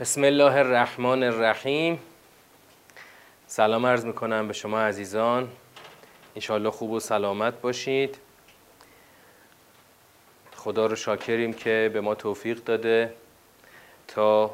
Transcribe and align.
بسم 0.00 0.24
الله 0.24 0.56
الرحمن 0.56 1.22
الرحیم. 1.22 2.00
سلام 3.46 3.86
عرض 3.86 4.04
می‌کنم 4.04 4.46
به 4.46 4.52
شما 4.52 4.80
عزیزان. 4.80 5.48
انشاءالله 6.36 6.70
خوب 6.70 6.90
و 6.90 7.00
سلامت 7.00 7.60
باشید. 7.60 8.18
خدا 10.56 10.86
رو 10.86 10.96
شاکریم 10.96 11.52
که 11.52 11.90
به 11.92 12.00
ما 12.00 12.14
توفیق 12.14 12.64
داده 12.64 13.14
تا 14.08 14.50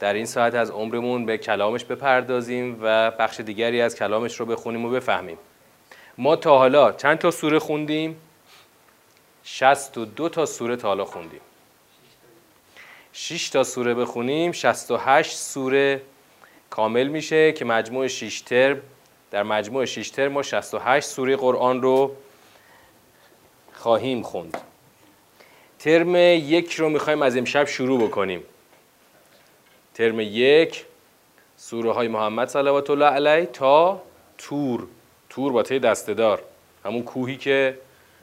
در 0.00 0.14
این 0.14 0.26
ساعت 0.26 0.54
از 0.54 0.70
عمرمون 0.70 1.26
به 1.26 1.38
کلامش 1.38 1.84
بپردازیم 1.84 2.78
و 2.82 3.10
بخش 3.10 3.40
دیگری 3.40 3.80
از 3.80 3.96
کلامش 3.96 4.40
رو 4.40 4.46
بخونیم 4.46 4.84
و 4.84 4.90
بفهمیم. 4.90 5.38
ما 6.18 6.36
تا 6.36 6.58
حالا 6.58 6.92
چند 6.92 7.18
تا 7.18 7.30
سوره 7.30 7.58
خوندیم؟ 7.58 8.20
دو 10.16 10.28
تا 10.28 10.46
سوره 10.46 10.76
تا 10.76 10.88
حالا 10.88 11.04
خوندیم. 11.04 11.40
6 13.16 13.48
تا 13.48 13.64
سوره 13.64 13.94
بخونیم. 13.94 14.52
68 14.52 15.36
سوره 15.36 16.02
کامل 16.70 17.08
میشه 17.08 17.52
که 17.52 17.64
مجموع 17.64 18.06
6 18.06 18.40
ترم 18.40 18.80
در 19.30 19.42
مجموع 19.42 19.84
6 19.84 20.10
ترم 20.10 20.32
ما 20.32 20.42
68 20.42 21.08
سوره 21.08 21.36
قرآن 21.36 21.82
رو 21.82 22.16
خواهیم 23.72 24.22
خوند. 24.22 24.58
ترم 25.78 26.16
یک 26.16 26.72
رو 26.72 26.88
می‌خوایم 26.88 27.22
از 27.22 27.36
امشب 27.36 27.64
شروع 27.64 28.08
بکنیم. 28.08 28.42
ترم 29.94 30.20
یک 30.20 30.84
سوره 31.56 31.92
های 31.92 32.08
محمد 32.08 32.48
صلوات 32.48 32.90
الله 32.90 33.06
علیه 33.06 33.46
تا 33.46 34.02
تور. 34.38 34.86
تور 35.28 35.52
با 35.52 35.62
ته 35.62 35.78
دستدار 35.78 36.42
همون 36.84 37.02
کوهی 37.02 37.36
که 37.36 37.78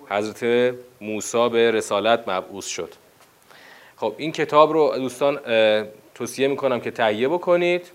حضرت 0.10 0.76
موسی 1.02 1.50
به 1.50 1.72
رسالت 1.72 2.28
مبعوث 2.28 2.66
شد. 2.66 3.01
خب 4.02 4.14
این 4.18 4.32
کتاب 4.32 4.74
رو 4.74 4.98
دوستان 4.98 5.40
توصیه 6.16 6.48
می‌کنم 6.48 6.80
که 6.80 6.92
تهیه 6.92 7.28
بکنید. 7.28 7.92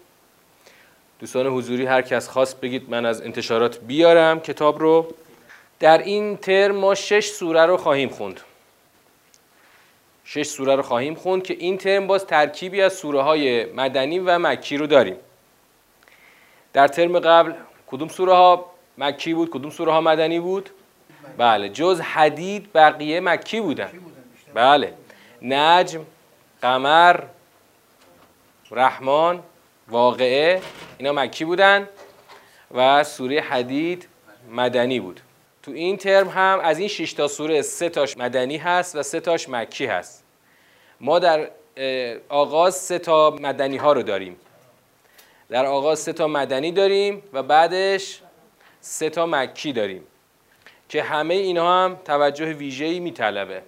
دوستان 1.21 1.47
حضوری 1.47 1.87
هر 1.87 2.03
کس 2.03 2.29
خواست 2.29 2.61
بگید 2.61 2.91
من 2.91 3.07
از 3.07 3.23
انتشارات 3.23 3.81
بیارم 3.81 4.41
کتاب 4.41 4.79
رو. 4.79 5.15
در 5.81 5.99
این 5.99 6.37
ترم 6.37 6.77
ما 6.77 6.95
شش 6.95 7.27
سوره 7.29 7.67
رو 7.67 7.77
خواهیم 7.77 8.09
خوند. 8.09 8.41
شش 10.25 10.47
سوره 10.47 10.77
رو 10.77 10.83
خواهیم 10.83 11.15
خوند 11.15 11.43
که 11.43 11.55
این 11.55 11.79
ترم 11.79 12.07
باز 12.07 12.27
ترکیبی 12.27 12.83
از 12.83 12.93
سوره 12.93 13.23
های 13.23 13.65
مدنی 13.65 14.19
و 14.19 14.39
مکی 14.39 14.77
رو 14.77 14.87
داریم. 14.87 15.17
در 16.73 16.89
ترم 16.89 17.19
قبل 17.19 17.53
کدوم 17.87 18.09
سوره 18.09 18.33
ها 18.33 18.67
مکی 18.99 19.35
بود 19.35 19.51
کدوم 19.51 19.71
سوره 19.71 19.93
ها 19.93 20.01
مدنی 20.01 20.41
بود؟ 20.41 20.71
بله 21.39 21.69
جز 21.69 22.01
حدید 22.01 22.73
بقیه 22.73 23.21
مکی 23.21 23.61
بودن. 23.61 23.91
بله. 24.55 24.93
نجم 25.43 26.05
قمر 26.63 27.21
رحمان 28.71 29.43
واقعه 29.89 30.63
اینا 30.99 31.13
مکی 31.13 31.45
بودن 31.45 31.89
و 32.75 33.05
سوره 33.05 33.41
حدید 33.41 34.09
مدنی 34.51 35.01
بود. 35.01 35.21
تو 35.63 35.71
این 35.71 35.97
ترم 35.97 36.29
هم 36.29 36.61
از 36.63 36.79
این 36.79 36.89
6 36.89 37.13
تا 37.13 37.29
سوره 37.29 37.63
سه 37.63 37.89
تاش 37.89 38.17
مدنی 38.17 38.57
هست 38.57 38.97
و 38.97 39.03
سه 39.03 39.21
تاش 39.21 39.49
مکی 39.49 39.87
هست. 39.87 40.25
ما 41.01 41.19
در 41.19 41.51
آغاز 42.29 42.75
سه 42.75 42.99
تا 42.99 43.31
مدنی 43.31 43.77
ها 43.77 43.93
رو 43.93 44.03
داریم. 44.03 44.37
در 45.49 45.67
آغاز 45.67 45.99
سه 45.99 46.13
تا 46.13 46.27
مدنی 46.27 46.73
داریم 46.73 47.23
و 47.33 47.43
بعدش 47.43 48.21
سه 48.81 49.11
تا 49.11 49.27
مکی 49.27 49.73
داریم 49.73 50.07
که 50.89 51.03
همه 51.03 51.35
اینها 51.35 51.85
هم 51.85 51.99
توجه 52.05 52.53
ویژه‌ای 52.53 53.01
میطلبه. 53.01 53.63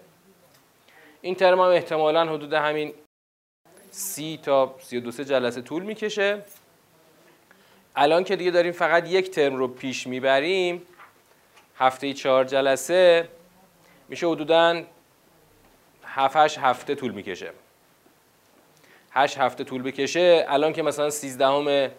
این 1.20 1.34
ترم 1.34 1.61
هم 1.61 1.67
احتمالا 1.67 2.27
حدود 2.33 2.52
همین 2.52 2.95
سی 3.90 4.40
تا 4.42 4.74
سی 4.83 5.01
دو 5.01 5.11
سه 5.11 5.24
جلسه 5.24 5.62
طول 5.62 5.83
می‌کشه. 5.83 6.42
الان 7.96 8.24
که 8.24 8.36
دیگه 8.36 8.51
داریم 8.51 8.73
فقط 8.73 9.08
یک 9.08 9.30
ترم 9.30 9.57
رو 9.57 9.68
پیش 9.68 10.07
می‌بریم 10.07 10.83
هفته 11.77 12.12
چهار 12.12 12.45
جلسه 12.45 13.28
میشه 14.08 14.27
حدودا 14.27 14.83
هفتش 16.05 16.58
هفته 16.58 16.95
طول 16.95 17.12
می‌کشه. 17.12 17.51
هشت 19.11 19.39
هفته 19.39 19.64
طول 19.64 19.83
بکشه. 19.83 20.45
الان 20.48 20.73
که 20.73 20.83
مثلا 20.83 21.11
سیزدهم 21.11 21.90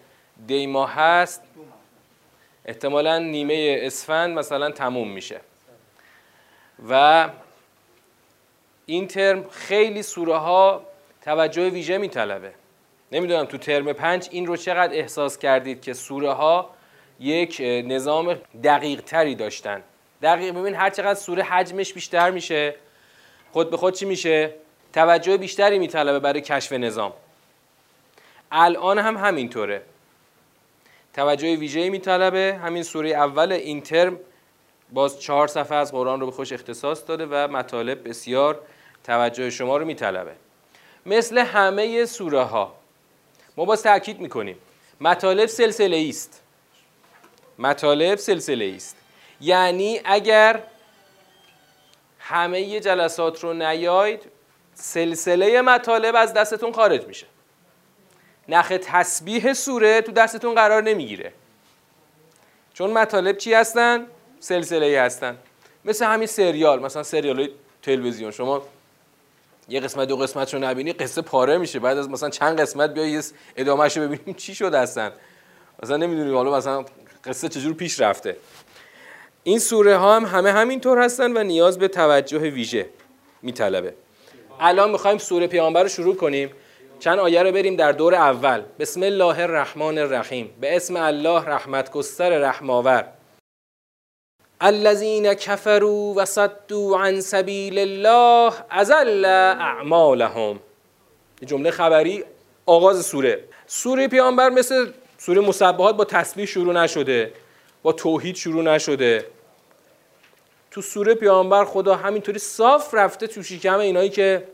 دی 0.46 0.66
ماه 0.66 0.94
هست 0.94 1.42
احتمالا 2.64 3.18
نیمه 3.18 3.78
اسفند 3.82 4.38
مثلا 4.38 4.70
تموم 4.70 5.10
میشه. 5.10 5.40
و 6.88 7.28
این 8.90 9.06
ترم 9.06 9.48
خیلی 9.50 10.02
سوره 10.02 10.36
ها 10.36 10.82
توجه 11.22 11.68
ویژه 11.68 11.98
میطلبه. 11.98 12.52
نمی‌دونم 13.12 13.44
تو 13.44 13.58
ترم 13.58 13.92
پنج 13.92 14.28
این 14.30 14.46
رو 14.46 14.56
چقدر 14.56 14.94
احساس 14.94 15.38
کردید 15.38 15.82
که 15.82 15.92
سوره 15.92 16.32
ها 16.32 16.70
یک 17.20 17.60
نظام 17.86 18.34
دقیق 18.64 19.00
تری 19.00 19.34
داشتن. 19.34 19.82
دقیق 20.22 20.54
ببین 20.54 20.74
هر 20.74 20.90
چقدر 20.90 21.14
سوره 21.14 21.42
حجمش 21.42 21.92
بیشتر 21.92 22.30
میشه 22.30 22.74
خود 23.52 23.70
به 23.70 23.76
خود 23.76 23.94
چی 23.94 24.04
میشه؟ 24.04 24.54
توجه 24.92 25.36
بیشتری 25.36 25.78
میطلبه 25.78 26.18
برای 26.18 26.40
کشف 26.40 26.72
نظام. 26.72 27.12
الان 28.52 28.98
هم 28.98 29.16
همینطوره. 29.16 29.82
توجه 31.14 31.56
ویژه‌ای 31.56 31.90
میطلبه. 31.90 32.60
همین 32.62 32.82
سوره 32.82 33.10
اول 33.10 33.52
این 33.52 33.80
ترم 33.80 34.18
باز 34.92 35.20
چهار 35.20 35.48
صفحه 35.48 35.78
از 35.78 35.92
قرآن 35.92 36.20
رو 36.20 36.26
به 36.26 36.32
خوش 36.32 36.52
اختصاص 36.52 37.02
داده 37.06 37.26
و 37.26 37.48
مطالب 37.48 38.08
بسیار 38.08 38.60
توجه 39.04 39.50
شما 39.50 39.76
رو 39.76 39.84
میطلبه. 39.84 40.32
مثل 41.06 41.38
همه 41.38 42.06
سوره 42.06 42.42
ها 42.42 42.74
ما 43.56 43.64
باز 43.64 43.82
تاکید 43.82 44.20
می‌کنیم 44.20 44.56
مطالب 45.00 45.46
سلسله 45.46 46.06
است. 46.08 46.42
مطالب 47.58 48.18
سلسله 48.18 48.72
است. 48.76 48.96
یعنی 49.40 50.00
اگر 50.04 50.62
همه 52.18 52.80
جلسات 52.80 53.44
رو 53.44 53.52
نیاید 53.52 54.22
سلسله 54.74 55.62
مطالب 55.62 56.16
از 56.16 56.32
دستتون 56.32 56.72
خارج 56.72 57.04
میشه. 57.04 57.26
نخ 58.48 58.72
تسبیح 58.82 59.52
سوره 59.52 60.00
تو 60.00 60.12
دستتون 60.12 60.54
قرار 60.54 60.82
نمی‌گیره. 60.82 61.32
چون 62.74 62.90
مطالب 62.90 63.36
چی 63.36 63.54
هستن؟ 63.54 64.06
سلسله 64.40 65.00
هستن. 65.00 65.38
مثل 65.84 66.04
همین 66.04 66.26
سریال 66.26 66.80
مثلا 66.80 67.02
سریال 67.02 67.48
تلویزیون. 67.82 68.30
شما 68.30 68.62
یه 69.70 69.80
قسمت 69.80 70.08
دو 70.08 70.16
قسمت 70.16 70.54
رو 70.54 70.60
نبینی 70.60 70.92
قصه 70.92 71.22
پاره 71.22 71.58
میشه. 71.58 71.78
بعد 71.78 71.98
از 71.98 72.10
مثلا 72.10 72.30
چند 72.30 72.60
قسمت 72.60 72.94
بیای 72.94 73.22
ادامهش 73.56 73.96
رو 73.96 74.02
ببینیم 74.02 74.34
چی 74.34 74.54
شد 74.54 74.74
هستن 74.74 75.12
مثلا 75.82 75.96
نمی‌دونی 75.96 76.34
حالا 76.34 76.56
مثلا 76.56 76.84
قصه 77.24 77.48
چجور 77.48 77.74
پیش 77.74 78.00
رفته. 78.00 78.36
این 79.42 79.58
سوره 79.58 79.96
ها 79.96 80.16
هم 80.16 80.24
همه 80.24 80.52
همینطور 80.52 81.04
هستن 81.04 81.36
و 81.36 81.42
نیاز 81.42 81.78
به 81.78 81.88
توجه 81.88 82.38
ویژه 82.38 82.86
میطلبه. 83.42 83.94
الان 84.60 84.90
می‌خوایم 84.90 85.18
سوره 85.18 85.46
پیامبر 85.46 85.82
رو 85.82 85.88
شروع 85.88 86.16
کنیم. 86.16 86.50
چند 86.98 87.18
آیه 87.18 87.42
رو 87.42 87.52
بریم 87.52 87.76
در 87.76 87.92
دور 87.92 88.14
اول. 88.14 88.62
بسم 88.78 89.02
الله 89.02 89.38
الرحمن 89.38 89.98
الرحیم. 89.98 90.50
به 90.60 90.76
اسم 90.76 90.96
الله 90.96 91.44
رحمت 91.44 91.90
گستر 91.90 92.38
رحماور. 92.38 93.04
الذين 94.62 95.32
كفروا 95.32 96.14
وصدوا 96.16 96.98
عن 96.98 97.20
سبيل 97.20 97.78
الله 97.78 98.54
ازل 98.70 99.24
اعمالهم. 99.24 100.60
جمله 101.42 101.70
خبری 101.70 102.24
آغاز 102.66 103.06
سوره. 103.06 103.44
سوره 103.66 104.08
پیامبر 104.08 104.50
مثل 104.50 104.92
سوره 105.18 105.40
مسبحات 105.40 105.96
با 105.96 106.04
تسبیح 106.04 106.46
شروع 106.46 106.74
نشده 106.74 107.32
با 107.82 107.92
توحید 107.92 108.36
شروع 108.36 108.62
نشده. 108.62 109.26
تو 110.70 110.82
سوره 110.82 111.14
پیامبر 111.14 111.64
خدا 111.64 111.94
همینطوری 111.94 112.38
صاف 112.38 112.94
رفته 112.94 113.26
تو 113.26 113.42
شکم 113.42 113.78
اینایی 113.78 114.08
که 114.08 114.48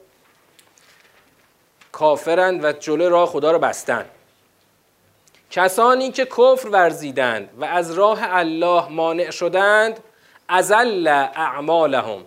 کافرند 1.92 2.64
و 2.64 2.72
جلو 2.72 3.08
راه 3.08 3.28
خدا 3.28 3.52
رو 3.52 3.58
بستن. 3.58 4.04
کسانی 5.50 6.12
که 6.12 6.24
کفر 6.24 6.68
ورزیدند 6.68 7.48
و 7.60 7.64
از 7.64 7.92
راه 7.92 8.18
الله 8.22 8.88
مانع 8.88 9.30
شدند 9.30 10.00
ازل 10.48 11.08
اعمالهم 11.34 12.24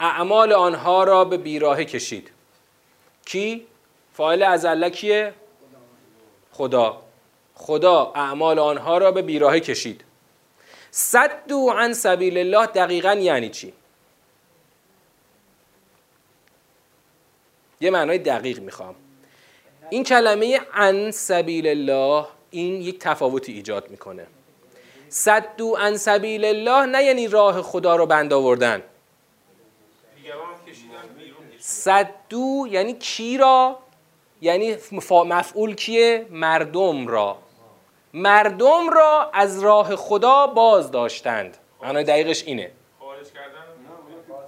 اعمال 0.00 0.52
آنها 0.52 1.04
را 1.04 1.24
به 1.24 1.36
بیراه 1.36 1.84
کشید 1.84 2.30
کی؟ 3.24 3.66
فاعل 4.12 4.42
ازله 4.42 4.90
کیه؟ 4.90 5.34
خدا 6.52 7.02
خدا 7.54 8.12
اعمال 8.14 8.58
آنها 8.58 8.98
را 8.98 9.12
به 9.12 9.22
بیراه 9.22 9.60
کشید 9.60 10.04
صدو 10.90 11.70
عن 11.70 11.92
سبیل 11.92 12.38
الله 12.38 12.66
دقیقا 12.66 13.12
یعنی 13.12 13.48
چی؟ 13.48 13.72
یه 17.80 17.90
معنای 17.90 18.18
دقیق 18.18 18.58
می‌خوام 18.58 18.94
این 19.90 20.04
کلمه 20.04 20.60
عن 20.72 21.10
سبیل 21.10 21.66
الله 21.66 22.26
این 22.50 22.82
یک 22.82 22.98
تفاوتی 22.98 23.52
ایجاد 23.52 23.90
می‌کنه. 23.90 24.26
صدو 25.08 25.76
عن 25.76 25.96
سبیل 25.96 26.44
الله 26.44 26.86
نه 26.86 27.04
یعنی 27.04 27.28
راه 27.28 27.62
خدا 27.62 27.96
رو 27.96 28.06
بند 28.06 28.32
آوردن. 28.32 28.82
صدو 31.58 32.66
یعنی 32.70 32.92
کی 32.92 33.38
را؟ 33.38 33.78
یعنی 34.40 34.76
مفعول 35.12 35.74
کیه؟ 35.74 36.26
مردم 36.30 37.06
را. 37.06 37.38
مردم 38.14 38.90
را 38.90 39.30
از 39.34 39.62
راه 39.62 39.96
خدا 39.96 40.46
باز 40.46 40.90
داشتند. 40.90 41.56
معنای 41.82 42.04
دقیقش 42.04 42.44
اینه. 42.44 42.70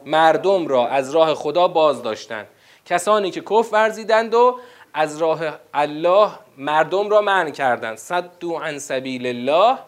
مردم 0.05 0.67
را 0.67 0.89
از 0.89 1.11
راه 1.11 1.35
خدا 1.35 1.69
باز 1.69 2.03
داشتند. 2.03 2.47
کسانی 2.87 3.31
که 3.31 3.41
کف 3.41 3.73
ورزیدند 3.73 4.35
و 4.35 4.61
از 4.99 5.19
راه 5.19 5.41
الله 5.75 6.31
مردم 6.57 7.09
را 7.09 7.21
منع 7.21 7.51
کردند 7.51 7.97
صدو 7.97 8.57
عن 8.57 8.79
سبیل 8.79 9.27
الله. 9.27 9.79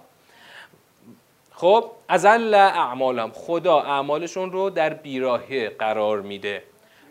خب 1.53 1.91
از 2.09 2.25
اعمالم 2.25 3.31
خدا 3.35 3.81
اعمالشون 3.81 4.53
رو 4.53 4.71
در 4.71 4.95
بیراهه 4.95 5.69
قرار 5.69 6.21
میده. 6.21 6.62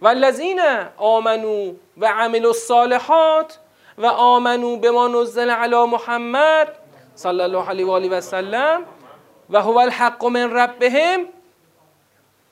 و 0.01 0.07
الذین 0.07 0.61
آمنو 0.97 1.73
و 1.97 2.05
عملوا 2.05 2.47
الصالحات 2.49 3.59
و 3.97 4.05
آمنو 4.05 4.77
به 4.77 4.91
ما 4.91 5.07
نزل 5.07 5.49
علی 5.49 5.85
محمد 5.85 6.75
صلی 7.15 7.41
الله 7.41 7.69
علیه 7.69 7.85
و 7.85 7.91
آله 7.91 8.09
و 8.09 8.21
سلم 8.21 8.81
و 9.49 9.61
هو 9.61 9.77
الحق 9.77 10.25
من 10.25 10.51
ربهم. 10.51 11.25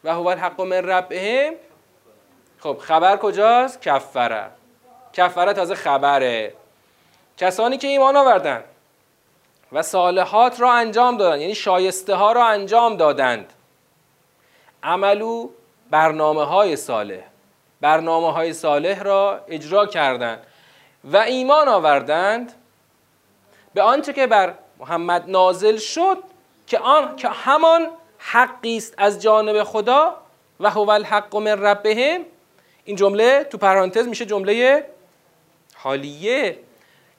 و 0.03 0.13
هو 0.13 0.27
الحق 0.27 0.61
من 0.61 0.85
ربهم. 0.85 1.53
خب 2.59 2.77
خبر 2.77 3.17
کجاست؟ 3.17 3.81
کفره 3.81 4.56
کفره 5.17 5.53
تازه 5.53 5.75
خبره. 5.75 6.53
کسانی 7.37 7.77
که 7.77 7.87
ایمان 7.87 8.17
آوردن 8.17 8.63
و 9.71 9.81
صالحات 9.81 10.59
را 10.61 10.73
انجام 10.73 11.17
دادند 11.17 11.41
یعنی 11.41 11.55
شایسته 11.55 12.15
ها 12.15 12.31
را 12.31 12.45
انجام 12.45 12.97
دادند. 12.97 13.53
عملو 14.83 15.49
برنامه 15.89 16.43
های 16.43 16.75
صالح. 16.75 17.23
برنامه 17.81 18.33
های 18.33 18.53
صالح 18.53 19.03
را 19.03 19.41
اجرا 19.47 19.85
کردند 19.85 20.39
و 21.03 21.17
ایمان 21.17 21.67
آوردند 21.67 22.53
به 23.73 23.81
آنچه 23.81 24.13
که 24.13 24.27
بر 24.27 24.53
محمد 24.79 25.29
نازل 25.29 25.77
شد 25.77 26.17
که 26.67 26.79
آن 26.79 27.15
که 27.15 27.29
همان 27.29 27.87
حقی 28.17 28.77
است 28.77 28.93
از 28.97 29.21
جانب 29.21 29.63
خدا 29.63 30.15
و 30.59 30.69
هو 30.69 30.89
الحق 30.89 31.35
من 31.35 31.61
ربهم. 31.61 32.21
این 32.85 32.95
جمله 32.95 33.43
تو 33.43 33.57
پرانتز 33.57 34.07
میشه 34.07 34.25
جمله 34.25 34.85
حالیه 35.77 36.59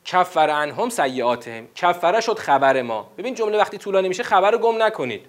کفر 0.05 0.51
انهم 0.51 0.89
سیئاتهم. 0.89 1.69
کفره 1.75 2.21
شد 2.21 2.39
خبر 2.39 2.83
ما. 2.83 3.11
ببین 3.19 3.35
جمله 3.35 3.59
وقتی 3.59 3.79
طولانی 3.79 4.09
میشه 4.09 4.23
خبر 4.23 4.51
رو 4.51 4.59
گم 4.59 4.83
نکنید. 4.83 5.27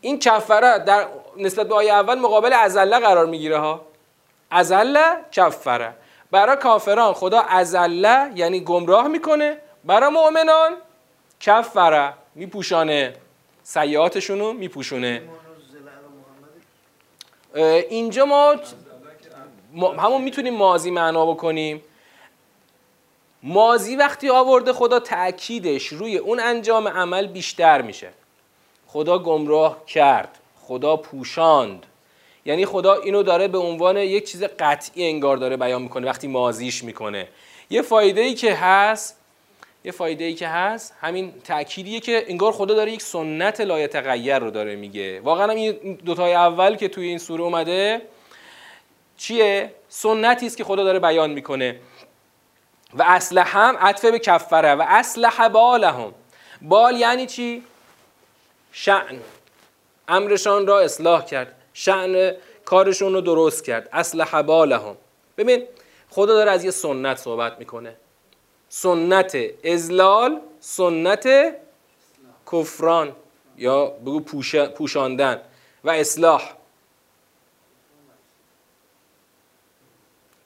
این 0.00 0.18
کفره 0.18 0.78
در 0.78 1.06
نسبت 1.36 1.68
به 1.68 1.74
آیه 1.74 1.92
اول 1.92 2.18
مقابل 2.18 2.52
ازله 2.52 2.98
قرار 2.98 3.26
می‌گیره 3.26 3.58
ها. 3.58 3.80
ازله 4.50 5.16
کفره. 5.32 5.94
برای 6.30 6.56
کافران 6.56 7.12
خدا 7.12 7.40
ازله 7.40 8.32
یعنی 8.34 8.60
گمراه 8.60 9.08
می‌کنه. 9.08 9.58
برای 9.84 10.10
مؤمنان 10.10 10.76
کفره 11.40 12.14
میپوشانه. 12.34 13.14
سیعاتشون 13.62 14.38
رو 14.38 14.52
میپوشونه 14.52 15.22
اینجا 17.90 18.24
ما 18.24 18.56
همون 19.92 20.22
می‌تونیم 20.22 20.54
مازی 20.54 20.90
معنا 20.90 21.26
بکنیم. 21.26 21.82
مازی 23.42 23.96
وقتی 23.96 24.30
آورده 24.30 24.72
خدا 24.72 25.00
تأکیدش 25.00 25.86
روی 25.86 26.18
اون 26.18 26.40
انجام 26.40 26.88
عمل 26.88 27.26
بیشتر 27.26 27.82
میشه. 27.82 28.08
خدا 28.86 29.18
گمراه 29.18 29.86
کرد 29.86 30.38
خدا 30.60 30.96
پوشاند. 30.96 31.86
یعنی 32.44 32.66
خدا 32.66 32.94
اینو 32.94 33.22
داره 33.22 33.48
به 33.48 33.58
عنوان 33.58 33.96
یک 33.96 34.30
چیز 34.30 34.44
قطعی 34.58 35.06
انگار 35.06 35.36
داره 35.36 35.56
بیان 35.56 35.82
می‌کنه 35.82 36.06
وقتی 36.06 36.26
مازیش 36.26 36.84
می‌کنه. 36.84 37.28
یه 37.70 37.82
فایده 37.82 38.20
ای 38.20 38.34
که 38.34 38.54
هست 38.54 39.18
یه 39.84 39.92
فایده 39.92 40.24
ای 40.24 40.34
که 40.34 40.48
هست 40.48 40.94
همین 41.00 41.32
تأکیدیه 41.44 42.00
که 42.00 42.24
انگار 42.28 42.52
خدا 42.52 42.74
داره 42.74 42.92
یک 42.92 43.02
سنت 43.02 43.60
لایتغیر 43.60 44.38
رو 44.38 44.50
داره 44.50 44.76
میگه. 44.76 45.20
واقعا 45.20 45.44
هم 45.44 45.56
این 45.56 45.98
دوتای 46.04 46.34
اول 46.34 46.76
که 46.76 46.88
توی 46.88 47.06
این 47.06 47.18
سوره 47.18 47.42
اومده 47.42 48.02
چیه؟ 49.16 49.70
سنتی 49.88 50.46
است 50.46 50.56
که 50.56 50.64
خدا 50.64 50.84
داره 50.84 50.98
بیان 50.98 51.30
می‌کنه. 51.30 51.76
و 52.94 53.02
اسلحه 53.02 53.60
هم 53.60 53.76
عطفه 53.76 54.10
به 54.10 54.18
کفره 54.18 54.74
و 54.74 54.84
اسلحه 54.88 55.48
بالهم. 55.48 56.14
بال 56.62 56.96
یعنی 56.96 57.26
چی؟ 57.26 57.64
شعن 58.72 59.20
امرشان 60.08 60.66
را 60.66 60.80
اصلاح 60.80 61.24
کرد. 61.24 61.54
شعن 61.72 62.32
کارشون 62.64 63.12
رو 63.14 63.20
درست 63.20 63.64
کرد. 63.64 63.88
اسلحه 63.92 64.42
بالهم. 64.42 64.96
ببین 65.36 65.66
خدا 66.10 66.34
داره 66.34 66.50
از 66.50 66.64
یه 66.64 66.70
سنت 66.70 67.16
صحبت 67.16 67.58
می‌کنه. 67.58 67.96
سنت 68.68 69.36
ازلال 69.64 70.40
سنت 70.60 71.28
کفران 72.52 73.16
یا 73.56 73.86
بگو 73.86 74.20
پوشاندن 74.76 75.40
و 75.84 75.90
اصلاح. 75.90 76.52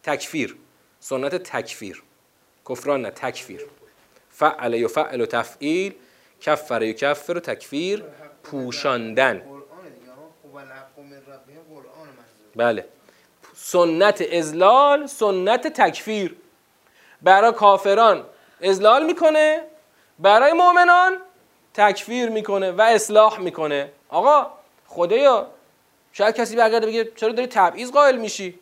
تکفیر. 0.02 0.56
سنت 1.00 1.34
تکفیر. 1.34 2.02
کفران 2.69 3.03
نه 3.03 3.11
تکفیر. 3.11 3.67
فعل 4.31 4.75
یا 4.75 4.89
فعل 4.89 5.21
و 5.21 5.27
تفعیل 5.27 5.95
کفر 6.41 6.83
و 6.83 6.93
کفر 6.93 7.37
و 7.37 7.41
تکفیر 7.41 8.05
پوشاندن. 8.43 9.43
بله. 12.57 12.87
سنت 13.55 14.23
ازلال 14.33 15.07
سنت 15.07 15.67
تکفیر. 15.67 16.37
برای 17.23 17.53
کافران 17.53 18.25
ازلال 18.63 19.07
می‌کنه 19.07 19.61
برای 20.19 20.53
مؤمنان 20.53 21.17
تکفیر 21.75 22.29
می‌کنه 22.29 22.73
و 22.73 22.81
اصلاح 22.81 23.41
می‌کنه. 23.41 23.93
آقا 24.09 24.51
خدایا 24.87 25.47
شاید 26.13 26.35
کسی 26.35 26.57
برگرده 26.57 26.87
بگه 26.87 27.13
چرا 27.17 27.33
داری 27.33 27.49
تبعیض 27.49 27.91
قائل 27.91 28.17
میشی؟ 28.17 28.59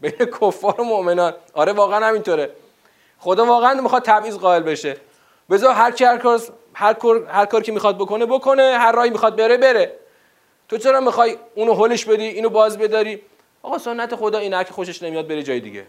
بین 0.00 0.30
کفار 0.40 0.80
و 0.80 0.84
مؤمنان. 0.84 1.34
آره 1.54 1.72
واقعا 1.72 2.06
همینطوره. 2.06 2.50
خدا 3.18 3.46
واقعا 3.46 3.74
می‌خواد 3.74 4.02
تبعیض 4.02 4.36
قائل 4.36 4.62
بشه. 4.62 4.96
بذار 5.50 5.74
هر 5.74 5.90
کی 5.90 6.04
هر 6.04 6.18
کار 6.18 6.40
هر 6.74 6.92
کار 6.92 7.26
هر 7.28 7.44
کار 7.46 7.62
که 7.62 7.72
می‌خواد 7.72 7.96
بکنه 7.96 8.26
بکنه. 8.26 8.62
هر 8.62 8.92
راهی 8.92 9.10
می‌خواد 9.10 9.36
بره 9.36 9.56
بره. 9.56 9.92
تو 10.68 10.78
چرا 10.78 11.00
می‌خوای 11.00 11.36
اونو 11.54 11.74
هلش 11.74 12.04
بدی 12.04 12.26
اینو 12.26 12.48
باز 12.48 12.78
بداری؟ 12.78 13.22
آقا 13.62 13.78
سنت 13.78 14.14
خدا 14.14 14.38
اینه. 14.38 14.64
که 14.64 14.72
خوشش 14.72 15.02
نمیاد 15.02 15.28
بره 15.28 15.42
جای 15.42 15.60
دیگه. 15.60 15.86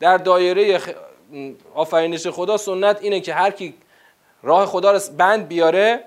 در 0.00 0.16
دایره 0.16 0.80
آفرینش 1.74 2.26
خدا 2.26 2.56
سنت 2.56 2.98
اینه 3.02 3.20
که 3.20 3.34
هر 3.34 3.50
کی 3.50 3.74
راه 4.42 4.66
خدا 4.66 4.92
رو 4.92 5.00
بند 5.18 5.48
بیاره 5.48 6.04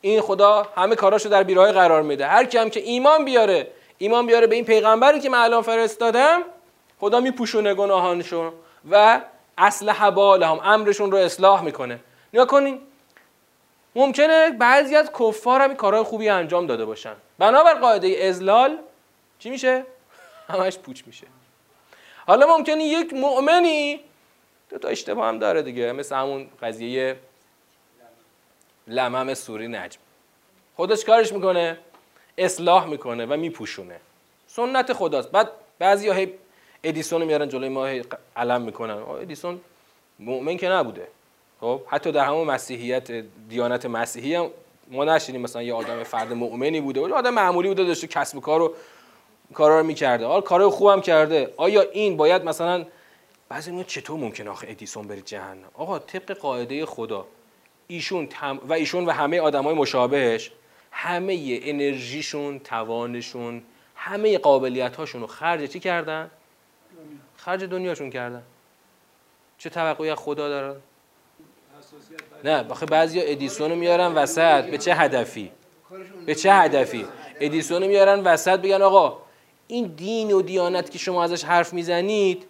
این 0.00 0.20
خدا 0.20 0.66
همه 0.76 0.94
کاراشو 0.94 1.28
در 1.28 1.42
بیراه 1.42 1.72
قرار 1.72 2.02
میده. 2.02 2.26
هر 2.26 2.44
کی 2.44 2.58
هم 2.58 2.70
که 2.70 2.80
ایمان 2.80 3.24
بیاره 3.24 3.66
ایمان 3.98 4.26
بیاره 4.26 4.46
به 4.46 4.54
این 4.54 4.64
پیغمبری 4.64 5.20
که 5.20 5.30
من 5.30 5.38
الان 5.38 5.62
فرستادم 5.62 6.42
خدا 7.00 7.20
میپوشونه 7.20 7.74
گناهانشون 7.74 8.52
و 8.90 9.20
اصل 9.58 9.90
حبال 9.90 10.42
هم 10.42 10.60
امرشون 10.62 11.12
رو 11.12 11.18
اصلاح 11.18 11.62
می‌کنه. 11.62 12.00
نیا 12.32 12.44
کنین. 12.44 12.80
ممکنه 13.94 14.50
بعضی 14.50 14.96
از 14.96 15.10
کفار 15.20 15.60
هم 15.60 15.76
کارهای 15.76 16.02
خوبی 16.02 16.28
انجام 16.28 16.66
داده 16.66 16.84
باشن. 16.84 17.14
بنابر 17.38 17.74
قاعده 17.74 18.24
ازلال 18.24 18.78
چی 19.38 19.50
میشه؟ 19.50 19.84
همش 20.48 20.78
پوچ 20.78 21.02
میشه. 21.06 21.26
حالا 22.26 22.56
ممکنه 22.56 22.84
یک 22.84 23.12
مؤمنی 23.12 24.00
دو 24.68 24.78
تا 24.78 24.88
اشتباه 24.88 25.26
هم 25.26 25.38
داره 25.38 25.62
دیگه 25.62 25.92
مثل 25.92 26.16
همون 26.16 26.48
قضیه 26.62 27.16
لمم 28.86 29.34
سوری 29.34 29.68
نجم. 29.68 30.00
خودش 30.76 31.04
کارش 31.04 31.32
می‌کنه 31.32 31.78
اصلاح 32.38 32.86
می‌کنه 32.86 33.26
و 33.26 33.36
میپوشونه. 33.36 34.00
سنت 34.46 34.92
خداست. 34.92 35.30
بعد 35.30 35.50
بعضی 35.78 36.08
ها 36.08 36.26
ادیسون 36.84 37.24
میارن 37.24 37.48
جلوی 37.48 37.68
ما 37.68 37.88
علم 38.36 38.62
می‌کنن. 38.62 38.94
ادیسون 38.94 39.60
مؤمن 40.18 40.56
که 40.56 40.68
نبوده. 40.68 41.08
خب 41.60 41.80
حتی 41.86 42.12
در 42.12 42.24
همون 42.24 42.46
مسیحیت 42.46 43.10
دیانت 43.48 43.86
مسیحی 43.86 44.34
هم 44.34 44.50
ما 44.90 45.04
نشینیم 45.04 45.40
مثلا 45.40 45.62
یه 45.62 45.74
آدم 45.74 46.02
فرد 46.02 46.32
مؤمنی 46.32 46.80
بوده 46.80 47.00
و 47.00 47.14
آدم 47.14 47.34
معمولی 47.34 47.68
بوده 47.68 47.84
داشته 47.84 48.06
کسب 48.06 48.36
و 48.36 48.40
کار 48.40 48.60
رو 48.60 48.74
کارا 49.54 49.80
رو 49.80 49.86
می‌کرده. 49.86 50.26
حالا 50.26 50.40
کارو 50.40 50.70
خوبم 50.70 51.00
کرده. 51.00 51.54
آیا 51.56 51.80
این 51.80 52.16
باید 52.16 52.44
مثلا 52.44 52.86
بعضی 53.48 53.70
میگن 53.70 53.84
چطور 53.84 54.20
ممکنه 54.20 54.50
آخه 54.50 54.68
ادیسون 54.70 55.06
بره 55.06 55.20
جهنم؟ 55.20 55.68
آقا 55.74 55.98
طبق 55.98 56.32
قاعده 56.32 56.86
خدا 56.86 57.26
ایشون 57.86 58.28
و 58.68 58.72
ایشون 58.72 59.06
و 59.06 59.10
همه 59.10 59.40
آدمای 59.40 59.74
مشابهش 59.74 60.50
همه 60.90 61.60
انرژیشون 61.62 62.58
توانشون 62.58 63.62
همه 63.94 64.38
قابلیت 64.38 64.96
هاشون 64.96 65.20
رو 65.20 65.26
خرج 65.26 65.70
چی 65.70 65.80
کردن؟ 65.80 66.30
خرج 67.38 67.64
دنیاشون 67.64 68.10
کردن. 68.10 68.42
چه 69.58 69.70
توقعی 69.70 70.10
از 70.10 70.18
خدا 70.18 70.48
دارن؟ 70.48 70.76
نه 72.44 72.62
بخه 72.62 72.86
بعضیا 72.86 73.22
ادیسون 73.22 73.70
رو 73.70 73.76
میارن 73.76 74.14
وسط 74.14 74.64
به 74.64 74.78
چه 74.78 74.94
هدفی؟ 74.94 75.50
به 76.26 76.34
چه 76.34 76.52
هدفی؟ 76.52 77.06
ادیسون 77.40 77.82
رو 77.82 77.88
میارن 77.88 78.20
وسط 78.20 78.60
بگن 78.60 78.82
آقا 78.82 79.18
این 79.66 79.86
دین 79.86 80.32
و 80.32 80.42
دیانت 80.42 80.90
که 80.90 80.98
شما 80.98 81.24
ازش 81.24 81.44
حرف 81.44 81.72
می‌زنید 81.72 82.44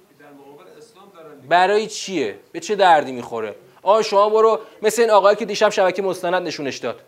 برای 1.49 1.87
چیه؟ 1.87 2.39
به 2.53 2.61
چه 2.61 2.77
دردی 2.77 3.13
می‌خوره؟ 3.13 3.55
آ 3.83 4.03
شما 4.03 4.29
برو 4.29 4.61
مثل 4.83 5.03
این 5.03 5.11
آقایی 5.11 5.37
که 5.37 5.45
دیشب 5.45 5.69
شبکه 5.69 6.03
مستند 6.03 6.47
نشونش 6.47 6.77
داد. 6.77 7.01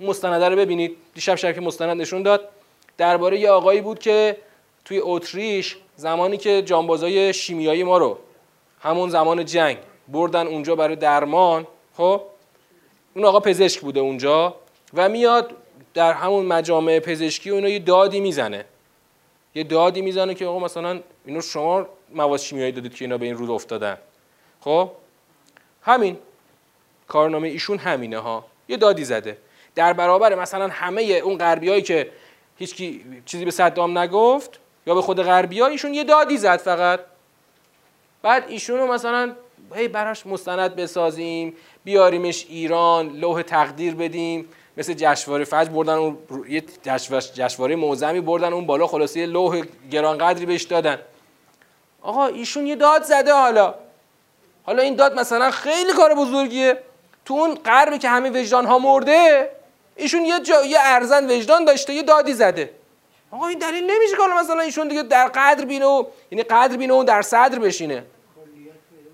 مستنده 0.00 0.48
رو 0.48 0.56
ببینید. 0.56 0.96
دیشب 1.14 1.34
شبکه 1.34 1.60
مستند 1.60 2.00
نشون 2.00 2.22
داد. 2.22 2.48
درباره 2.98 3.38
یه 3.38 3.50
آقایی 3.50 3.80
بود 3.80 3.98
که 3.98 4.36
توی 4.88 5.00
اتریش 5.02 5.76
زمانی 5.96 6.36
که 6.36 6.62
جانبازای 6.62 7.32
شیمیایی 7.32 7.82
ما 7.84 7.98
رو 7.98 8.18
همون 8.80 9.10
زمان 9.10 9.44
جنگ 9.44 9.78
بردن 10.08 10.46
اونجا 10.46 10.74
برای 10.76 10.96
درمان 10.96 11.66
خب؟ 11.96 12.22
اون 13.14 13.24
آقا 13.24 13.40
پزشک 13.40 13.80
بوده 13.80 14.00
اونجا 14.00 14.54
و 14.94 15.08
میاد 15.08 15.54
در 15.94 16.12
همون 16.12 16.46
مجامع 16.46 17.00
پزشکی 17.00 17.50
اونو 17.50 17.68
یه 17.68 17.78
دادی 17.78 18.20
می‌زنه. 18.20 18.64
یه 19.54 19.64
دادی 19.64 20.02
می‌زنه 20.02 20.34
که 20.34 20.46
آقا 20.46 20.58
مثلا 20.58 21.00
اینو 21.24 21.40
شما 21.40 21.86
مواد 22.14 22.40
شیمیایی 22.40 22.72
دادید 22.72 22.94
که 22.94 23.04
اینا 23.04 23.18
به 23.18 23.26
این 23.26 23.34
رود 23.34 23.50
افتادن. 23.50 23.98
خب؟ 24.60 24.90
همین. 25.82 26.18
کارنامه 27.08 27.48
ایشون 27.48 27.78
همینه 27.78 28.18
ها. 28.18 28.44
یه 28.68 28.76
دادی 28.76 29.04
زده. 29.04 29.38
در 29.74 29.92
برابر 29.92 30.34
مثلا 30.34 30.68
همه 30.68 31.02
اون 31.02 31.38
غربیایی 31.38 31.82
که 31.82 32.10
هیچ 32.58 32.74
چیزی 33.24 33.44
به 33.44 33.50
صدام 33.50 33.98
نگفت 33.98 34.60
یا 34.88 34.94
به 34.94 35.02
خود 35.02 35.22
غربی 35.22 35.60
ها 35.60 35.66
ایشون 35.66 35.94
یه 35.94 36.04
دادی 36.04 36.38
زد 36.38 36.56
فقط. 36.56 37.00
بعد 38.22 38.44
ایشونو 38.48 38.86
مثلا 38.86 39.32
هی 39.74 39.88
براش 39.88 40.26
مستند 40.26 40.76
بسازیم 40.76 41.56
بیاریمش 41.84 42.46
ایران 42.48 43.08
لوح 43.08 43.42
تقدیر 43.42 43.94
بدیم. 43.94 44.48
مثل 44.76 44.94
جشنواره 44.94 45.44
فجر 45.44 45.70
بردن 45.70 45.92
اون 45.92 46.18
یه 46.48 46.62
جشنواره 47.34 47.76
موزمی 47.76 48.20
بردن 48.20 48.52
اون 48.52 48.66
بالا 48.66 48.86
خلاصه 48.86 49.26
لوح 49.26 49.62
گرانقدری 49.90 50.46
بهش 50.46 50.62
دادن. 50.62 50.98
آقا 52.02 52.26
ایشون 52.26 52.66
یه 52.66 52.76
داد 52.76 53.02
زده 53.02 53.32
حالا. 53.32 53.74
حالا 54.62 54.82
این 54.82 54.96
داد 54.96 55.18
مثلا 55.18 55.50
خیلی 55.50 55.92
کار 55.92 56.14
بزرگیه. 56.14 56.78
تو 57.24 57.34
اون 57.34 57.54
غربی 57.54 57.98
که 57.98 58.08
همه 58.08 58.30
وجدان 58.30 58.66
ها 58.66 58.78
مرده 58.78 59.50
ایشون 59.96 60.24
یه 60.24 60.40
جا 60.40 60.64
یه 60.64 60.78
ارزن 60.80 61.30
وجدان 61.30 61.64
داشته 61.64 61.92
یه 61.92 62.02
دادی 62.02 62.32
زده. 62.32 62.77
آقا 63.30 63.46
این 63.46 63.58
دلیل 63.58 63.90
نمیشه 63.90 64.16
که 64.16 64.22
مثلا 64.40 64.60
ایشون 64.60 64.88
دیگه 64.88 65.02
در 65.02 65.28
قدر 65.28 65.64
بینه 65.64 65.86
و 65.86 66.04
یعنی 66.30 66.42
قدر 66.42 66.76
بینه 66.76 66.94
و 66.94 67.04
در 67.04 67.22
صدر 67.22 67.58
بشینه. 67.58 68.04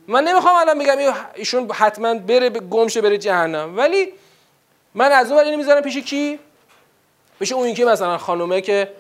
من 0.09 0.25
نمی‌خوام 0.25 0.57
الان 0.57 0.79
بگم 0.79 1.15
ایشون 1.35 1.71
حتما 1.71 2.15
بره 2.15 2.51
گمشه 2.51 3.01
بره 3.01 3.19
جهنم. 3.19 3.77
ولی 3.77 4.13
من 4.95 5.13
از 5.13 5.33
اون 5.33 5.45
اینو 5.45 5.57
می‌ذارم 5.57 5.83
پیش 5.83 5.97
کی؟ 5.99 6.39
پیش 7.39 7.53
اون 7.53 7.75
که 7.75 7.85
مثلا 7.85 8.19
خانومه 8.19 8.61
که 8.61 8.93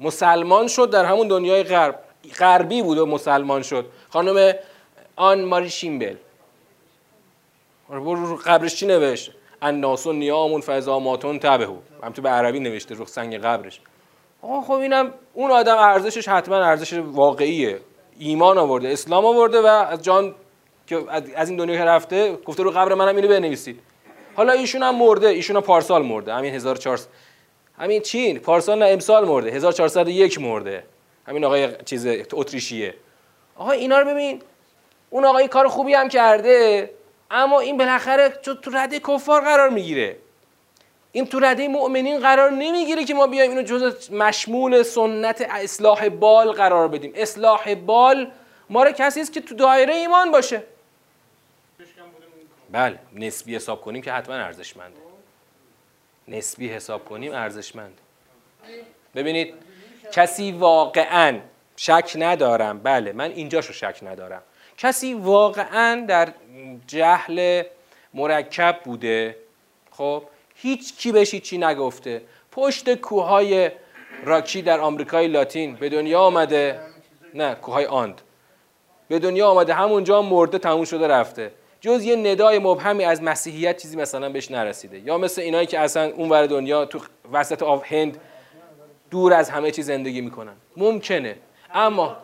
مسلمان 0.00 0.68
شد 0.68 0.90
در 0.90 1.04
همون 1.04 1.28
دنیای 1.28 1.62
غرب. 1.62 2.00
غربی 2.38 2.82
بود 2.82 2.98
و 2.98 3.06
مسلمان 3.06 3.62
شد. 3.62 3.86
خانم 4.10 4.54
آن 5.16 5.44
ماری 5.44 5.70
شیمبل. 5.70 6.16
رو 7.88 8.36
قبرش 8.36 8.74
چی 8.74 8.86
نوشت؟ 8.86 9.30
الناس 9.62 10.06
نیامون 10.06 10.60
فضاماتون 10.60 11.38
تبهو 11.38 11.76
هم 12.02 12.12
تو 12.12 12.22
به 12.22 12.28
عربی 12.28 12.60
نوشته 12.60 12.94
رو 12.94 13.06
سنگ 13.06 13.38
قبرش. 13.38 13.80
آقا 14.42 14.60
خب 14.60 14.72
اینم 14.72 15.12
اون 15.34 15.50
آدم 15.50 15.78
ارزشش 15.78 16.28
حتما 16.28 16.56
ارزش 16.56 16.92
واقعیه. 16.92 17.80
ایمان 18.18 18.58
آورده 18.58 18.88
اسلام 18.88 19.24
آورده 19.24 19.60
و 19.60 19.66
از 19.66 20.02
جان 20.02 20.34
که 20.86 21.04
از 21.34 21.48
این 21.48 21.58
دنیا 21.58 21.76
که 21.76 21.84
رفته 21.84 22.36
گفته 22.36 22.62
رو 22.62 22.70
قبر 22.70 22.94
منم 22.94 23.16
اینو 23.16 23.28
بنویسید. 23.28 23.80
حالا 24.34 24.52
ایشون 24.52 24.82
هم 24.82 24.94
مرده 24.96 25.28
ایشون 25.28 25.56
هم 25.56 25.62
پارسال 25.62 26.02
مرده. 26.02 26.34
همین 26.34 26.54
1400 26.54 27.08
همین 27.78 28.02
چین 28.02 28.38
پارسال 28.38 28.78
نه 28.78 28.86
امسال 28.86 29.24
مرده. 29.24 29.50
1401 29.50 30.40
مرده. 30.40 30.84
همین 31.28 31.44
آقای 31.44 31.68
چیز 31.84 32.06
اتریشیه. 32.32 32.94
آقا 33.56 33.70
اینا 33.70 33.98
رو 33.98 34.10
ببین 34.10 34.42
اون 35.10 35.24
آقای 35.24 35.48
کار 35.48 35.68
خوبی 35.68 35.94
هم 35.94 36.08
کرده 36.08 36.90
اما 37.30 37.60
این 37.60 37.76
بالاخره 37.76 38.28
تو 38.28 38.70
رده 38.72 39.00
کفار 39.00 39.40
قرار 39.40 39.68
می‌گیره. 39.68 40.16
این 41.16 41.26
تو 41.26 41.40
رده 41.40 41.68
مؤمنین 41.68 42.20
قرار 42.20 42.50
نمی‌گیره 42.50 43.04
که 43.04 43.14
ما 43.14 43.26
بیایم 43.26 43.50
اینو 43.50 43.62
جز 43.62 44.12
مشمول 44.12 44.82
سنت 44.82 45.46
اصلاح 45.50 46.08
بال 46.08 46.52
قرار 46.52 46.88
بدیم. 46.88 47.12
اصلاح 47.14 47.74
بال 47.74 48.30
ما 48.70 48.82
رو 48.82 48.92
کسی 48.92 49.20
است 49.20 49.32
که 49.32 49.40
تو 49.40 49.54
دایره 49.54 49.94
ایمان 49.94 50.30
باشه. 50.30 50.62
بله 52.70 52.98
نسبی 53.14 53.56
حساب 53.56 53.80
کنیم 53.80 54.02
که 54.02 54.12
حتما 54.12 54.34
ارزشمنده. 54.34 54.96
نسبی 56.28 56.68
حساب 56.68 57.04
کنیم 57.04 57.32
ارزشمند 57.32 58.00
ببینید 59.14 59.54
کسی 60.12 60.52
واقعا 60.52 61.40
شک 61.76 62.12
ندارم. 62.16 62.78
بله 62.78 63.12
من 63.12 63.30
اینجاشو 63.30 63.72
شک 63.72 63.98
ندارم. 64.02 64.42
کسی 64.78 65.14
واقعا 65.14 66.06
در 66.08 66.32
جهل 66.86 67.62
مرکب 68.14 68.80
بوده. 68.84 69.36
خب 69.90 70.22
هیچ 70.56 70.96
کی 70.96 71.12
بهش 71.12 71.34
چی 71.34 71.58
نگفته. 71.58 72.22
پشت 72.52 72.94
کوههای 72.94 73.70
راکی 74.24 74.62
در 74.62 74.80
آمریکای 74.80 75.28
لاتین 75.28 75.74
به 75.74 75.88
دنیا 75.88 76.20
آمده. 76.20 76.80
نه 77.34 77.54
کوههای 77.54 77.86
آند. 77.86 78.20
به 79.08 79.18
دنیا 79.18 79.48
آمده 79.48 79.74
همونجا 79.74 80.22
مرده 80.22 80.58
تموم 80.58 80.84
شده 80.84 81.08
رفته. 81.08 81.52
جز 81.80 82.04
یه 82.04 82.16
ندای 82.16 82.58
مبهمی 82.58 83.04
از 83.04 83.22
مسیحیت 83.22 83.82
چیزی 83.82 83.96
مثلا 83.96 84.28
بهش 84.28 84.50
نرسیده. 84.50 84.98
یا 84.98 85.18
مثل 85.18 85.42
اینایی 85.42 85.66
که 85.66 85.80
اصلا 85.80 86.10
اون 86.10 86.28
ور 86.28 86.46
دنیا 86.46 86.84
تو 86.84 87.00
وسط 87.32 87.62
آف 87.62 87.92
هند 87.92 88.20
دور 89.10 89.32
از 89.32 89.50
همه 89.50 89.70
چیز 89.70 89.86
زندگی 89.86 90.20
می‌کنن. 90.20 90.54
ممکنه. 90.76 91.36
اما 91.74 92.16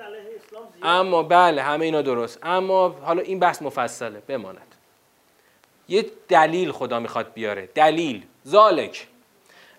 اما 0.83 1.23
بله 1.23 1.63
همه 1.63 1.85
اینا 1.85 2.03
درست. 2.03 2.39
اما 2.43 2.89
حالا 2.89 3.23
این 3.23 3.39
بحث 3.39 3.63
مفصله 3.63 4.23
بماند. 4.29 4.72
یه 5.93 6.07
دلیل 6.29 6.73
خدا 6.73 7.01
می‌خواد 7.01 7.33
بیاره. 7.33 7.69
دلیل. 7.75 8.23
ذالک. 8.47 9.07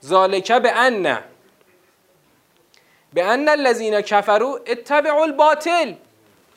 ذالک 0.06 0.52
به 0.52 0.72
ان. 0.72 1.20
به 3.14 3.26
ان 3.26 3.50
الذین 3.50 4.02
کفروا 4.02 4.60
اتبعوا 4.68 5.24
الباطل. 5.24 5.94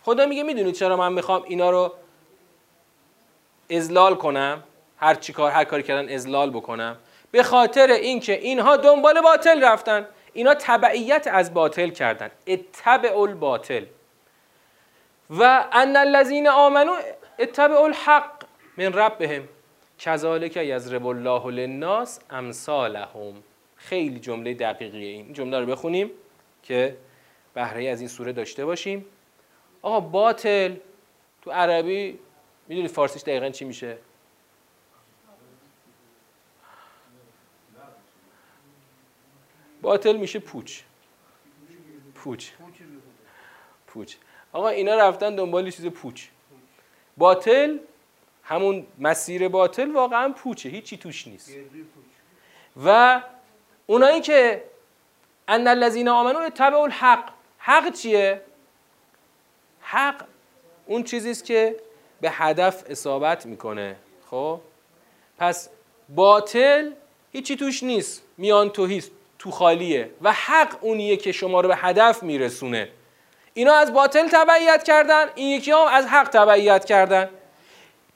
خدا 0.04 0.26
میگه 0.26 0.42
می‌دونید 0.42 0.74
چرا 0.74 0.96
من 0.96 1.12
می‌خوام 1.12 1.42
اینا 1.42 1.70
رو 1.70 1.94
ازلال 3.70 4.14
کنم؟ 4.14 4.62
هر 4.96 5.14
چی 5.14 5.32
کار 5.32 5.50
هر 5.50 5.64
کاری 5.64 5.82
کردن 5.82 6.14
ازلال 6.14 6.50
بکنم. 6.50 6.96
به 7.30 7.42
خاطر 7.42 7.90
اینکه 7.90 8.32
اینها 8.32 8.76
دنبال 8.76 9.20
باطل 9.20 9.64
رفتن. 9.64 10.06
اینا 10.32 10.54
تبعیت 10.54 11.26
از 11.26 11.54
باطل 11.54 11.90
کردن. 11.90 12.30
اتبع 12.46 13.18
الباطل. 13.18 13.84
و 15.30 15.64
ان 15.72 15.96
الذین 15.96 16.48
آمنو 16.48 16.92
اتبع 17.38 17.80
الحق. 17.80 18.45
من 18.76 18.92
ربهم 18.92 19.48
کذالک 19.98 20.56
یضرب 20.56 21.06
الله 21.06 21.50
للناس 21.50 22.20
امثالهم. 22.30 23.42
خیلی 23.76 24.20
جمله 24.20 24.54
دقیقیه 24.54 25.08
این. 25.08 25.32
جمله 25.32 25.60
رو 25.60 25.66
بخونیم 25.66 26.10
که 26.62 26.96
بهره 27.54 27.88
از 27.88 28.00
این 28.00 28.08
سوره 28.08 28.32
داشته 28.32 28.64
باشیم. 28.64 29.04
آقا 29.82 30.00
باطل 30.00 30.76
تو 31.42 31.50
عربی 31.50 32.18
می‌دونی 32.68 32.88
فارسیش 32.88 33.22
دقیقا 33.22 33.50
چی 33.50 33.64
میشه؟ 33.64 33.98
باطل 39.82 40.16
میشه 40.16 40.38
پوچ. 40.38 40.80
پوچ. 42.14 42.50
پوچ. 43.86 44.14
آقا 44.52 44.68
اینا 44.68 44.94
رفتن 44.94 45.34
دنبال 45.34 45.70
چیز 45.70 45.86
پوچ. 45.86 46.26
باطل 47.16 47.78
همون 48.48 48.86
مسیر 48.98 49.48
باطل 49.48 49.90
واقعا 49.90 50.32
پوچه 50.32 50.68
هیچی 50.68 50.96
توش 50.96 51.26
نیست. 51.26 51.50
و 52.84 53.20
اونایی 53.86 54.20
که 54.20 54.64
ان 55.48 55.66
الذین 55.66 56.08
آمنو 56.08 56.50
تبع 56.50 56.78
الحق 56.78 57.30
حق 57.58 57.92
چیه؟ 57.92 58.40
حق 59.80 60.24
اون 60.86 61.02
چیزی 61.02 61.30
است 61.30 61.44
که 61.44 61.76
به 62.20 62.30
هدف 62.30 62.84
اصابت 62.88 63.46
می‌کنه. 63.46 63.96
خب؟ 64.30 64.60
پس 65.38 65.68
باطل 66.08 66.90
هیچی 67.32 67.56
توش 67.56 67.82
نیست. 67.82 68.22
میان 68.38 68.70
توهیست 68.70 69.10
تو 69.38 69.50
خالیه. 69.50 70.10
و 70.22 70.32
حق 70.32 70.76
اونیه 70.80 71.16
که 71.16 71.32
شما 71.32 71.60
رو 71.60 71.68
به 71.68 71.76
هدف 71.76 72.22
میرسونه. 72.22 72.88
اینا 73.54 73.74
از 73.74 73.92
باطل 73.92 74.28
تبعیت 74.28 74.82
کردن 74.82 75.26
این 75.34 75.56
یکی 75.56 75.70
هم 75.70 75.86
از 75.90 76.06
حق 76.06 76.28
تبعیت 76.28 76.84
کردن. 76.84 77.28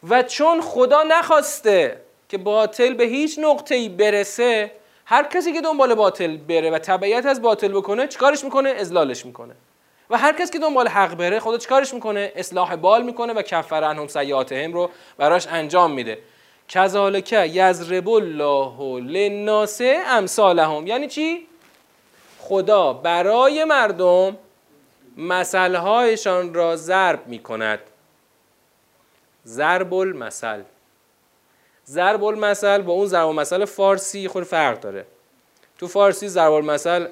و 0.09 0.23
چون 0.23 0.61
خدا 0.61 1.03
نخواسته 1.03 2.01
که 2.29 2.39
باطل 2.39 2.95
به 2.95 3.05
هیچ 3.05 3.39
نقطه 3.39 3.75
ای 3.75 3.89
برسه 3.89 4.73
هر 5.07 5.25
کسی 5.25 5.53
که 5.53 5.61
دنبال 5.61 5.95
باطل 5.95 6.37
بره 6.37 6.71
و 6.71 6.79
تبعیت 6.79 7.27
از 7.27 7.43
باطل 7.43 7.69
بکنه 7.69 8.07
چیکارش 8.07 8.45
می‌کنه؟ 8.45 8.69
ازلالش 8.69 9.27
می‌کنه. 9.27 9.55
و 10.11 10.19
هر 10.19 10.33
کسی 10.33 10.53
که 10.53 10.59
دنبال 10.59 10.89
حق 10.89 11.15
بره 11.15 11.41
خدا 11.41 11.59
چیکارش 11.59 11.95
می‌کنه؟ 11.95 12.33
اصلاح 12.37 12.77
بال 12.77 13.03
می‌کنه 13.03 13.33
و 13.33 13.43
کفر 13.43 13.85
عنهم 13.85 14.07
سیئاتهم 14.07 14.73
رو 14.73 14.91
براش 15.19 15.47
انجام 15.47 15.93
میده. 15.93 16.19
کذالک 16.69 17.33
یضرب 17.33 18.09
الله 18.09 19.01
للناس 19.01 19.81
امثالهم. 20.07 20.87
یعنی 20.87 21.09
چی؟ 21.09 21.47
خدا 22.39 22.93
برای 22.93 23.65
مردم 23.65 24.37
مسئله 25.17 25.79
هایشان 25.79 26.55
را 26.55 26.77
ضرب 26.77 27.27
می 27.27 27.39
کند 27.39 27.81
ضرب 29.47 29.95
المثل 29.95 30.63
ضرب 31.87 32.25
المثل 32.25 32.83
با 32.83 32.93
اون 32.93 33.07
ضرب 33.07 33.29
المثل 33.29 33.65
فارسی 33.65 34.29
خود 34.29 34.45
فرق 34.45 34.81
داره. 34.81 35.07
تو 35.79 35.87
فارسی 35.87 36.29
ضرب 36.29 36.53
المثل 36.53 37.07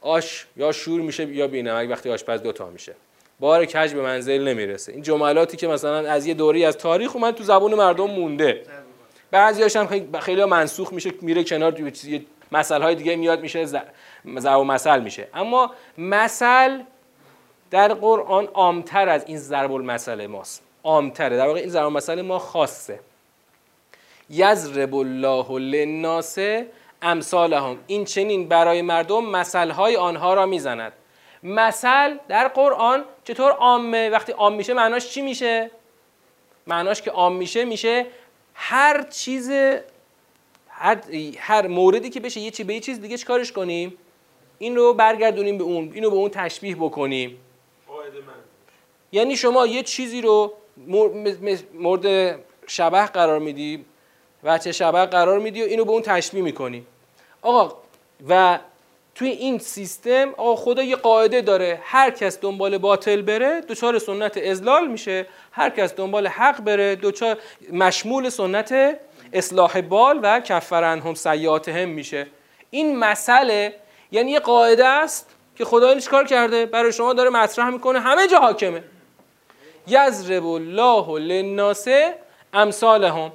آش 0.00 0.46
یا 0.56 0.72
شور 0.72 1.00
میشه 1.00 1.24
یا 1.24 1.46
بینمک 1.46 1.90
وقتی 1.90 2.10
آشپز 2.10 2.42
دوتا 2.42 2.70
میشه. 2.70 2.94
بار 3.40 3.64
کج 3.64 3.94
به 3.94 4.02
منزل 4.02 4.48
نمی‌رسه. 4.48 4.92
این 4.92 5.02
جملاتی 5.02 5.56
که 5.56 5.68
مثلا 5.68 6.10
از 6.10 6.26
یه 6.26 6.34
دوری 6.34 6.64
از 6.64 6.76
تاریخ 6.76 7.16
اومد 7.16 7.34
تو 7.34 7.44
زبون 7.44 7.74
مردم 7.74 8.10
مونده. 8.10 8.62
بعضیاش 9.30 9.76
هم 9.76 9.86
خیلی 9.86 10.20
خیلی 10.20 10.44
منسوخ 10.44 10.92
میشه 10.92 11.10
میره 11.20 11.44
کنار 11.44 11.80
یه 12.04 12.22
مسائل 12.52 12.82
های 12.82 12.94
دیگه 12.94 13.16
میاد 13.16 13.40
میشه 13.40 13.64
ضرب 13.64 14.60
مثل 14.60 15.00
میشه. 15.00 15.28
اما 15.34 15.72
مثل 15.98 16.82
در 17.70 17.94
قرآن 17.94 18.44
عامتر 18.44 19.08
از 19.08 19.24
این 19.26 19.38
ضرب 19.38 19.72
المثل 19.72 20.26
ماست. 20.26 20.62
عامتره. 20.88 21.36
در 21.36 21.46
واقع 21.46 21.60
این 21.60 21.68
ضرب 21.68 21.84
المثل 21.84 22.22
ما 22.22 22.38
خاصه. 22.38 23.00
یضرب 24.30 24.94
الله 24.94 25.58
للناس 25.58 26.38
امثالهم. 27.02 27.78
این 27.86 28.04
چنین 28.04 28.48
برای 28.48 28.82
مردم 28.82 29.24
مثلهای 29.24 29.96
آنها 29.96 30.34
را 30.34 30.46
می‌زند. 30.46 30.92
مثل 31.42 32.16
در 32.28 32.48
قرآن 32.48 33.04
چطور 33.24 33.52
عامه؟ 33.52 34.08
وقتی 34.08 34.32
عام 34.32 34.54
میشه 34.54 34.74
معناش 34.74 35.08
چی 35.08 35.22
میشه؟ 35.22 35.70
معناش 36.66 37.02
که 37.02 37.10
عام 37.10 37.36
میشه 37.36 37.64
میشه 37.64 38.06
هر 38.54 39.02
چیز 39.02 39.50
هر, 40.68 40.98
هر 41.38 41.66
موردی 41.66 42.10
که 42.10 42.20
بشه 42.20 42.40
یه 42.40 42.50
چی 42.50 42.64
به 42.64 42.74
یه 42.74 42.80
چیز 42.80 43.00
دیگه 43.00 43.16
چیکارش 43.16 43.52
کنیم؟ 43.52 43.98
این 44.58 44.76
رو 44.76 44.94
برگردونیم 44.94 45.58
به 45.58 45.64
اون 45.64 45.90
اینو 45.94 46.10
به 46.10 46.16
اون 46.16 46.30
تشبیه 46.30 46.76
بکنیم. 46.76 47.38
یعنی 49.12 49.36
شما 49.36 49.66
یه 49.66 49.82
چیزی 49.82 50.20
رو 50.20 50.52
مورد 51.74 52.38
شبه 52.66 53.06
قرار 53.06 53.38
میدی؟ 53.38 53.84
چه 54.64 54.72
شبه 54.72 55.06
قرار 55.06 55.38
میدی 55.38 55.62
و 55.62 55.66
اینو 55.66 55.84
به 55.84 55.90
اون 55.90 56.02
تشبیه 56.02 56.42
می‌کنی. 56.42 56.86
آقا 57.42 57.76
و 58.28 58.58
توی 59.14 59.28
این 59.28 59.58
سیستم 59.58 60.34
آقا 60.36 60.56
خدا 60.56 60.82
یه 60.82 60.96
قاعده 60.96 61.40
داره. 61.40 61.80
هر 61.82 62.10
کس 62.10 62.40
دنبال 62.40 62.78
باطل 62.78 63.22
بره 63.22 63.60
دوچار 63.60 63.98
سنت 63.98 64.36
ازلال 64.36 64.86
میشه. 64.86 65.26
هر 65.52 65.70
کس 65.70 65.94
دنبال 65.94 66.26
حق 66.26 66.60
بره 66.60 66.96
دوچار 66.96 67.38
مشمول 67.72 68.28
سنت 68.28 68.98
اصلاح 69.32 69.80
بال 69.80 70.20
و 70.22 70.40
کفرن 70.40 71.00
هم 71.00 71.14
سیات 71.14 71.68
هم 71.68 71.88
میشه. 71.88 72.26
این 72.70 72.98
مسئله 72.98 73.74
یعنی 74.12 74.30
یه 74.30 74.40
قاعده 74.40 74.86
است 74.86 75.30
که 75.56 75.64
خدا 75.64 75.88
این 75.88 76.00
کار 76.00 76.24
کرده؟ 76.24 76.66
برای 76.66 76.92
شما 76.92 77.12
داره 77.12 77.30
مطرح 77.30 77.70
می‌کنه. 77.70 78.00
همه 78.00 78.26
جا 78.26 78.38
حاکمه. 78.38 78.84
یضرب 79.88 80.46
الله 80.46 81.18
للناس 81.18 81.86
امثالهم. 82.52 83.32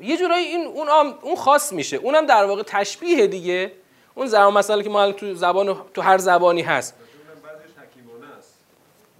یه 0.00 0.16
جورایی 0.16 0.46
این 0.46 0.66
اون 0.66 0.88
اون 1.22 1.36
خاص 1.36 1.72
میشه. 1.72 1.96
اونم 1.96 2.26
در 2.26 2.44
واقع 2.44 2.62
تشبیه 2.62 3.26
دیگه. 3.26 3.72
اون 4.14 4.26
زبان 4.26 4.54
مسئله 4.54 4.82
که 4.82 4.90
ما 4.90 5.12
تو 5.12 5.34
زبان 5.34 5.76
تو 5.94 6.02
هر 6.02 6.18
زبانی 6.18 6.62
هست. 6.62 6.94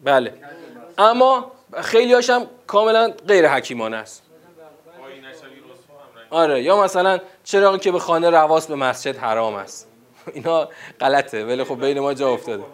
بله. 0.04 0.34
اما 0.98 1.52
خیلی 1.82 2.12
هاشم 2.12 2.46
کاملا 2.66 3.12
غیر 3.28 3.48
حکیمانه 3.48 3.96
است. 3.96 4.22
آره 6.30 6.62
یا 6.62 6.82
مثلا 6.82 7.20
چراغی 7.44 7.78
که 7.78 7.92
به 7.92 7.98
خانه 7.98 8.30
رواس 8.30 8.66
به 8.66 8.74
مسجد 8.74 9.16
حرام 9.16 9.54
است. 9.54 9.88
اینا 10.34 10.68
غلطه 11.00 11.44
ولی 11.44 11.64
خب 11.64 11.80
بین 11.80 12.00
ما 12.00 12.14
جا 12.14 12.30
افتاده. 12.30 12.64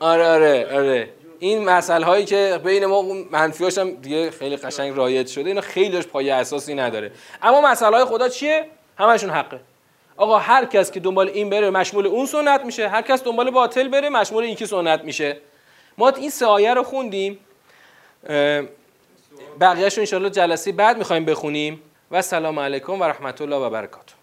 آره 0.00 0.28
آره 0.28 0.68
آره. 0.72 1.10
این 1.40 1.64
مسئله 1.64 2.06
هایی 2.06 2.24
که 2.24 2.60
بین 2.64 2.86
ما 2.86 3.02
منفیاش 3.30 3.78
هم 3.78 3.90
دیگه 3.90 4.30
خیلی 4.30 4.56
قشنگ 4.56 4.96
رایج 4.96 5.28
شده 5.28 5.48
اینا 5.48 5.60
خیلیش 5.60 6.06
پایه 6.06 6.34
اساسی 6.34 6.74
نداره. 6.74 7.12
اما 7.42 7.60
مسئله 7.60 7.96
های 7.96 8.04
خدا 8.04 8.28
چیه؟ 8.28 8.66
همشون 8.98 9.30
حقه. 9.30 9.60
آقا 10.16 10.38
هر 10.38 10.64
کس 10.64 10.90
که 10.90 11.00
دنبال 11.00 11.28
این 11.28 11.50
بره 11.50 11.70
مشمول 11.70 12.06
اون 12.06 12.26
سنت 12.26 12.64
میشه. 12.64 12.88
هر 12.88 13.02
کس 13.02 13.24
دنبال 13.24 13.50
باطل 13.50 13.88
بره 13.88 14.08
مشمول 14.08 14.44
این 14.44 14.56
که 14.56 14.66
سنت 14.66 15.04
میشه. 15.04 15.36
ما 15.98 16.08
این 16.08 16.30
سه 16.30 16.46
آیه 16.46 16.74
رو 16.74 16.82
خوندیم. 16.82 17.38
بقیهش 19.60 19.94
رو 19.94 20.00
انشاءالله 20.00 20.30
جلسه 20.30 20.72
بعد 20.72 20.98
می‌خوایم 20.98 21.24
بخونیم. 21.24 21.82
و 22.10 22.22
سلام 22.22 22.58
علیکم 22.58 23.00
و 23.00 23.04
رحمت 23.04 23.40
الله 23.40 23.56
و 23.56 23.70
برکاته. 23.70 24.14